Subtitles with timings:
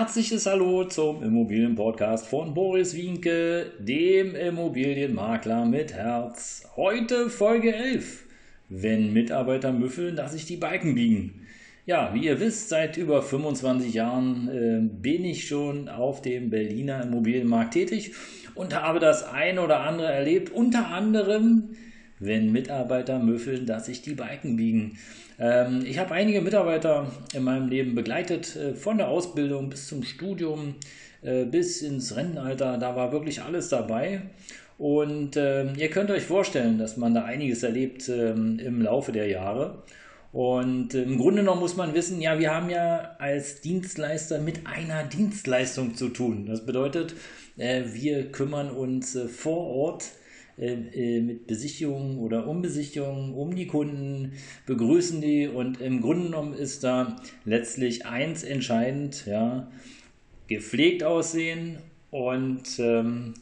[0.00, 6.66] Herzliches Hallo zum Immobilienpodcast von Boris Wienke, dem Immobilienmakler mit Herz.
[6.74, 8.24] Heute Folge 11.
[8.70, 11.46] Wenn Mitarbeiter müffeln, dass sich die Balken biegen.
[11.84, 17.02] Ja, wie ihr wisst, seit über 25 Jahren äh, bin ich schon auf dem Berliner
[17.02, 18.14] Immobilienmarkt tätig
[18.54, 21.76] und habe das ein oder andere erlebt, unter anderem
[22.20, 24.98] wenn Mitarbeiter müffeln, dass sich die Balken biegen.
[25.38, 30.04] Ähm, ich habe einige Mitarbeiter in meinem Leben begleitet, äh, von der Ausbildung bis zum
[30.04, 30.76] Studium,
[31.22, 32.78] äh, bis ins Rentenalter.
[32.78, 34.22] Da war wirklich alles dabei.
[34.78, 39.26] Und äh, ihr könnt euch vorstellen, dass man da einiges erlebt ähm, im Laufe der
[39.28, 39.82] Jahre.
[40.32, 45.04] Und im Grunde genommen muss man wissen, ja, wir haben ja als Dienstleister mit einer
[45.04, 46.46] Dienstleistung zu tun.
[46.46, 47.14] Das bedeutet,
[47.56, 50.04] äh, wir kümmern uns äh, vor Ort
[50.60, 54.32] äh, äh, mit Besichtigungen oder Umbesichtigungen um die Kunden,
[54.66, 57.16] begrüßen die und im Grunde genommen ist da
[57.46, 59.68] letztlich eins entscheidend, ja,
[60.48, 61.78] gepflegt aussehen
[62.10, 63.32] und ähm,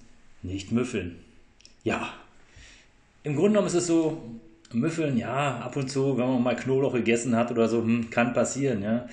[0.45, 1.17] nicht müffeln.
[1.83, 2.13] Ja,
[3.25, 4.23] im Grunde genommen ist es so,
[4.73, 8.33] müffeln, ja, ab und zu, wenn man mal Knoblauch gegessen hat oder so, hm, kann
[8.33, 9.09] passieren, ja.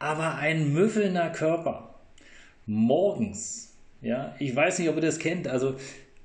[0.00, 1.94] Aber ein müffelnder Körper,
[2.66, 5.76] morgens, ja, ich weiß nicht, ob ihr das kennt, also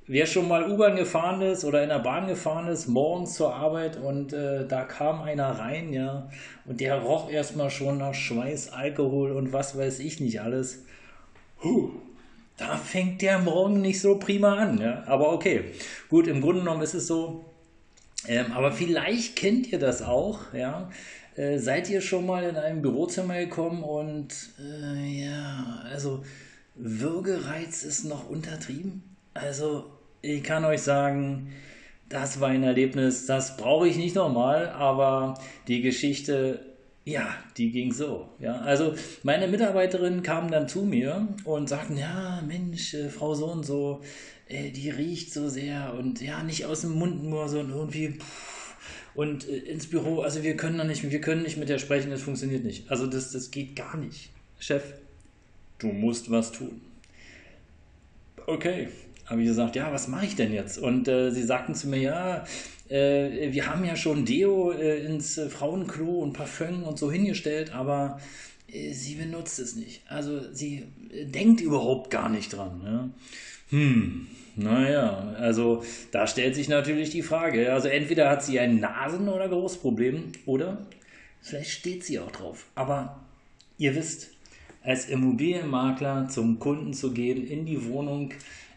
[0.10, 3.96] wer schon mal U-Bahn gefahren ist oder in der Bahn gefahren ist, morgens zur Arbeit
[3.96, 6.28] und äh, da kam einer rein, ja,
[6.66, 10.84] und der roch erstmal schon nach Schweiß, Alkohol und was weiß ich nicht alles.
[11.64, 11.92] Huh,
[12.58, 15.66] da fängt der Morgen nicht so prima an, ja, aber okay.
[16.10, 17.46] Gut, im Grunde genommen ist es so,
[18.28, 20.90] ähm, aber vielleicht kennt ihr das auch, ja.
[21.36, 26.24] Äh, seid ihr schon mal in einem Bürozimmer gekommen und äh, ja, also
[26.74, 29.04] Würgereiz ist noch untertrieben?
[29.36, 31.54] Also ich kann euch sagen,
[32.10, 35.36] das war ein Erlebnis, das brauche ich nicht nochmal, aber
[35.68, 36.66] die Geschichte,
[37.06, 38.30] ja, die ging so.
[38.40, 38.58] Ja.
[38.62, 43.66] Also meine Mitarbeiterinnen kamen dann zu mir und sagten, ja, Mensch, äh, Frau so und
[43.66, 44.02] so,
[44.48, 48.76] äh, die riecht so sehr und ja, nicht aus dem Mund nur, sondern irgendwie pff,
[49.16, 52.10] und äh, ins Büro, also wir können da nicht, wir können nicht mit der sprechen,
[52.10, 52.90] das funktioniert nicht.
[52.90, 54.30] Also das, das geht gar nicht.
[54.60, 54.84] Chef,
[55.78, 56.82] du musst was tun.
[58.48, 58.90] Okay,
[59.30, 60.78] habe ich gesagt, ja, was mache ich denn jetzt?
[60.78, 62.46] Und äh, sie sagten zu mir, ja,
[62.90, 67.74] äh, wir haben ja schon Deo äh, ins äh, Frauenklo und Parfüm und so hingestellt,
[67.74, 68.20] aber
[68.72, 70.02] äh, sie benutzt es nicht.
[70.08, 72.82] Also sie äh, denkt überhaupt gar nicht dran.
[72.84, 73.10] Ne?
[73.70, 77.72] Hm, naja, also da stellt sich natürlich die Frage.
[77.72, 80.86] Also entweder hat sie ein Nasen- oder Großproblem oder
[81.42, 82.66] vielleicht steht sie auch drauf.
[82.74, 83.20] Aber
[83.78, 84.32] ihr wisst,
[84.84, 88.32] als Immobilienmakler zum Kunden zu gehen, in die Wohnung,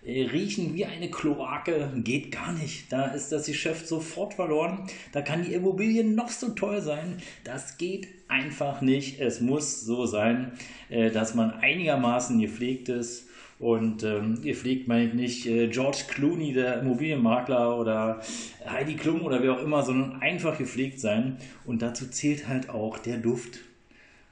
[0.04, 2.92] riechen wie eine Kloake, geht gar nicht.
[2.92, 4.86] Da ist das Geschäft sofort verloren.
[5.12, 7.18] Da kann die Immobilie noch so toll sein.
[7.44, 9.20] Das geht einfach nicht.
[9.20, 10.52] Es muss so sein,
[10.88, 13.28] äh, dass man einigermaßen gepflegt ist.
[13.58, 18.20] Und ähm, ihr pflegt meine ich nicht äh, George Clooney, der Immobilienmakler oder
[18.68, 21.36] Heidi Klum oder wer auch immer, sondern einfach gepflegt sein.
[21.64, 23.60] Und dazu zählt halt auch der Duft.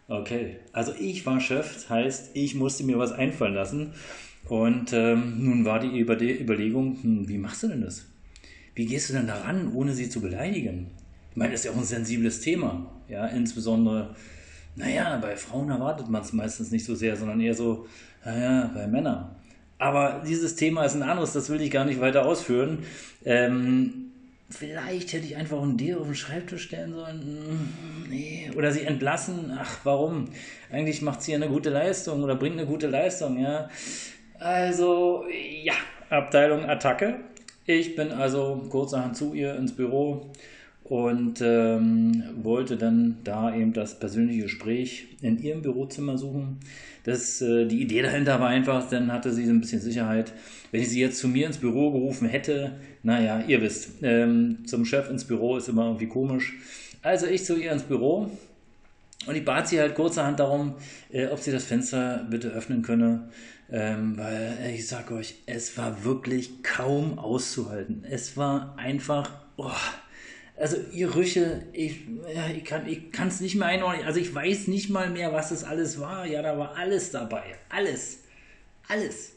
[0.08, 3.94] Okay, also ich war Chef, heißt, ich musste mir was einfallen lassen.
[4.48, 8.06] Und ähm, nun war die Überlegung, hm, wie machst du denn das?
[8.74, 10.88] Wie gehst du denn daran, ohne sie zu beleidigen?
[11.30, 12.90] Ich meine, das ist ja auch ein sensibles Thema.
[13.08, 14.14] Ja, insbesondere,
[14.76, 17.86] naja, bei Frauen erwartet man es meistens nicht so sehr, sondern eher so,
[18.24, 19.36] naja, bei Männern.
[19.78, 22.80] Aber dieses Thema ist ein anderes, das will ich gar nicht weiter ausführen.
[23.24, 24.12] Ähm,
[24.50, 27.22] vielleicht hätte ich einfach ein Deo auf den Schreibtisch stellen sollen.
[27.22, 28.50] Hm, nee.
[28.56, 29.52] Oder sie entlassen.
[29.56, 30.26] Ach, warum?
[30.70, 33.70] Eigentlich macht sie ja eine gute Leistung oder bringt eine gute Leistung, ja.
[34.40, 35.26] Also,
[35.62, 35.74] ja,
[36.08, 37.16] Abteilung Attacke.
[37.66, 40.32] Ich bin also kurzerhand zu ihr ins Büro
[40.82, 46.58] und ähm, wollte dann da eben das persönliche Gespräch in ihrem Bürozimmer suchen.
[47.04, 50.32] Das, äh, die Idee dahinter war einfach, dann hatte sie so ein bisschen Sicherheit.
[50.72, 52.72] Wenn ich sie jetzt zu mir ins Büro gerufen hätte,
[53.02, 56.54] naja, ihr wisst, ähm, zum Chef ins Büro ist immer irgendwie komisch.
[57.02, 58.30] Also ich zu ihr ins Büro
[59.26, 60.76] und ich bat sie halt kurzerhand darum,
[61.10, 63.28] äh, ob sie das Fenster bitte öffnen könne.
[63.72, 68.04] Ähm, weil äh, ich sage euch, es war wirklich kaum auszuhalten.
[68.08, 69.70] Es war einfach, oh,
[70.56, 72.00] also Gerüche, ich,
[72.34, 74.06] ja, ich kann es nicht mehr einordnen.
[74.06, 76.26] Also ich weiß nicht mal mehr, was das alles war.
[76.26, 77.42] Ja, da war alles dabei.
[77.68, 78.18] Alles.
[78.88, 79.32] Alles.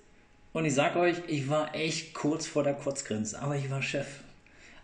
[0.54, 4.08] Und ich sag euch, ich war echt kurz vor der Kotzgrenze, aber ich war Chef.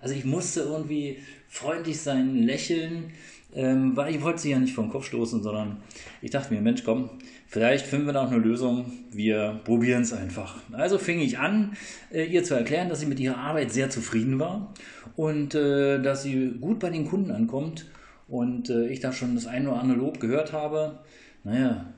[0.01, 3.11] Also ich musste irgendwie freundlich sein, lächeln,
[3.53, 5.77] ähm, weil ich wollte sie ja nicht vom Kopf stoßen, sondern
[6.21, 7.09] ich dachte mir, Mensch, komm,
[7.47, 8.91] vielleicht finden wir auch eine Lösung.
[9.11, 10.57] Wir probieren es einfach.
[10.71, 11.75] Also fing ich an,
[12.11, 14.73] äh, ihr zu erklären, dass sie mit ihrer Arbeit sehr zufrieden war
[15.15, 17.85] und äh, dass sie gut bei den Kunden ankommt
[18.27, 20.99] und äh, ich da schon das eine oder andere Lob gehört habe.
[21.43, 21.93] Naja,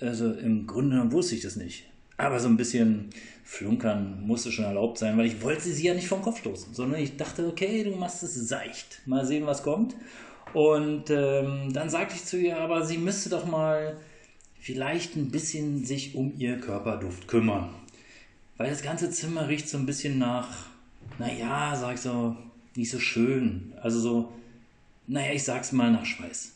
[0.00, 1.84] also im Grunde wusste ich das nicht.
[2.18, 3.10] Aber so ein bisschen
[3.44, 7.00] flunkern musste schon erlaubt sein, weil ich wollte sie ja nicht vom Kopf stoßen, sondern
[7.00, 9.02] ich dachte, okay, du machst es seicht.
[9.06, 9.94] Mal sehen, was kommt.
[10.56, 13.98] Und ähm, dann sagte ich zu ihr, aber sie müsste doch mal
[14.58, 17.74] vielleicht ein bisschen sich um ihr Körperduft kümmern.
[18.56, 20.48] Weil das ganze Zimmer riecht so ein bisschen nach,
[21.18, 22.38] naja, sag ich so,
[22.74, 23.74] nicht so schön.
[23.82, 24.32] Also so,
[25.06, 26.55] naja, ich sag's mal nach Schweiß.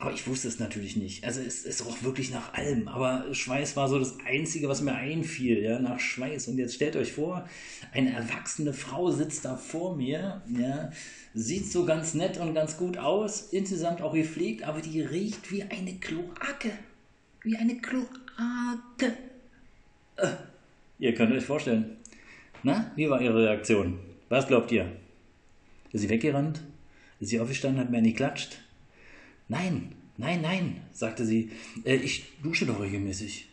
[0.00, 1.24] Aber ich wusste es natürlich nicht.
[1.24, 2.88] Also es, es roch wirklich nach allem.
[2.88, 6.48] Aber Schweiß war so das Einzige, was mir einfiel, ja, nach Schweiß.
[6.48, 7.46] Und jetzt stellt euch vor,
[7.92, 10.90] eine erwachsene Frau sitzt da vor mir, ja,
[11.34, 15.64] sieht so ganz nett und ganz gut aus, insgesamt auch gepflegt, aber die riecht wie
[15.64, 16.72] eine Kloake.
[17.42, 18.08] Wie eine Kloake.
[20.16, 20.28] Äh,
[20.98, 21.98] ihr könnt euch vorstellen.
[22.62, 23.98] Na, wie war Ihre Reaktion?
[24.30, 24.90] Was glaubt ihr?
[25.92, 26.62] Ist sie weggerannt?
[27.20, 28.60] Ist sie aufgestanden, hat mir eine geklatscht?
[29.50, 31.50] Nein, nein, nein, sagte sie,
[31.84, 33.48] äh, ich dusche doch regelmäßig.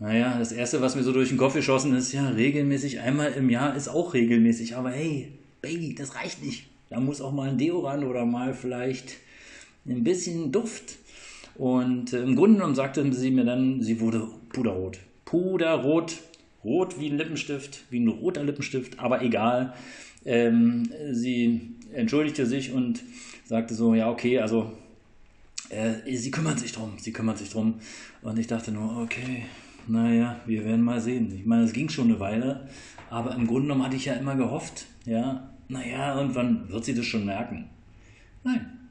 [0.00, 3.48] Naja, das Erste, was mir so durch den Kopf geschossen ist, ja, regelmäßig, einmal im
[3.48, 6.66] Jahr ist auch regelmäßig, aber hey, Baby, das reicht nicht.
[6.90, 9.18] Da muss auch mal ein Deo ran oder mal vielleicht
[9.86, 10.98] ein bisschen Duft.
[11.54, 14.98] Und äh, im Grunde genommen sagte sie mir dann, sie wurde puderrot.
[15.24, 16.18] Puderrot,
[16.64, 19.72] rot wie ein Lippenstift, wie ein roter Lippenstift, aber egal.
[20.24, 23.04] Ähm, sie entschuldigte sich und
[23.44, 24.72] sagte so, ja, okay, also
[25.72, 27.80] äh, sie kümmern sich drum, sie kümmern sich drum.
[28.22, 29.44] Und ich dachte nur, okay,
[29.86, 31.34] naja, wir werden mal sehen.
[31.34, 32.68] Ich meine, es ging schon eine Weile,
[33.10, 37.06] aber im Grunde genommen hatte ich ja immer gehofft, ja, naja, irgendwann wird sie das
[37.06, 37.68] schon merken.
[38.44, 38.88] Nein,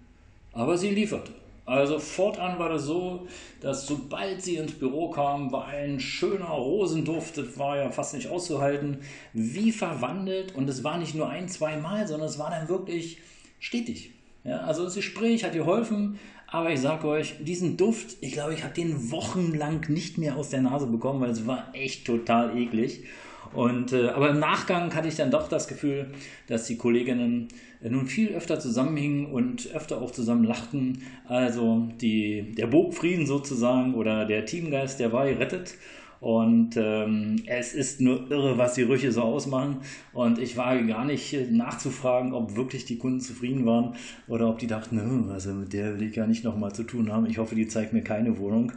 [0.54, 1.32] aber sie lieferte.
[1.66, 3.28] Also fortan war das so,
[3.62, 8.28] dass sobald sie ins Büro kam, war ein schöner Rosenduft, das war ja fast nicht
[8.28, 8.98] auszuhalten,
[9.34, 10.56] wie verwandelt.
[10.56, 13.20] Und es war nicht nur ein, zwei Mal, sondern es war dann wirklich
[13.60, 14.12] stetig.
[14.44, 16.20] Ja, also das Gespräch hat geholfen,
[16.52, 20.50] aber ich sage euch, diesen Duft, ich glaube, ich habe den wochenlang nicht mehr aus
[20.50, 23.06] der Nase bekommen, weil es war echt total eklig.
[23.54, 26.12] Und, äh, aber im Nachgang hatte ich dann doch das Gefühl,
[26.48, 27.48] dass die Kolleginnen
[27.82, 31.04] äh, nun viel öfter zusammenhingen und öfter auch zusammen lachten.
[31.26, 35.76] Also die, der Burgfrieden sozusagen oder der Teamgeist, der war gerettet.
[36.22, 39.78] Und ähm, es ist nur irre, was die Rüche so ausmachen.
[40.14, 43.96] Und ich wage gar nicht nachzufragen, ob wirklich die Kunden zufrieden waren
[44.28, 47.26] oder ob die dachten, also mit der will ich gar nicht nochmal zu tun haben.
[47.26, 48.72] Ich hoffe, die zeigt mir keine Wohnung.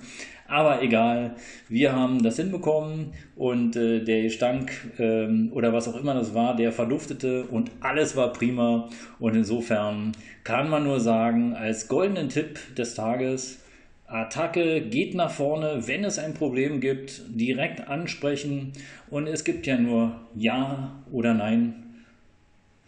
[0.47, 1.37] Aber egal,
[1.69, 6.57] wir haben das hinbekommen und äh, der Gestank ähm, oder was auch immer das war,
[6.57, 8.89] der verduftete und alles war prima.
[9.19, 10.13] Und insofern
[10.45, 13.64] kann man nur sagen, als goldenen Tipp des Tages,
[14.07, 18.73] Attacke geht nach vorne, wenn es ein Problem gibt, direkt ansprechen
[19.11, 22.05] und es gibt ja nur Ja oder Nein,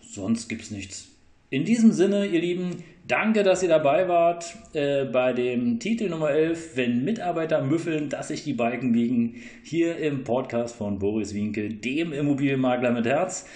[0.00, 1.08] sonst gibt es nichts.
[1.48, 6.30] In diesem Sinne, ihr Lieben, danke, dass ihr dabei wart äh, bei dem Titel Nummer
[6.30, 11.70] 11, wenn Mitarbeiter müffeln, dass sich die Balken biegen, hier im Podcast von Boris Winke,
[11.70, 13.46] dem Immobilienmakler mit Herz.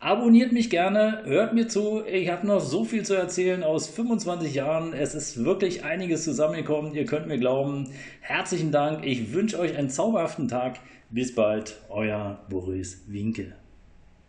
[0.00, 2.04] Abonniert mich gerne, hört mir zu.
[2.06, 4.92] Ich habe noch so viel zu erzählen aus 25 Jahren.
[4.92, 6.94] Es ist wirklich einiges zusammengekommen.
[6.94, 7.90] Ihr könnt mir glauben.
[8.20, 9.04] Herzlichen Dank.
[9.04, 10.78] Ich wünsche euch einen zauberhaften Tag.
[11.10, 13.54] Bis bald, euer Boris Winke.